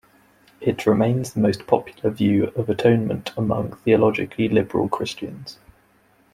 [0.61, 5.59] It remains the most popular view of atonement among theologically liberal Christians.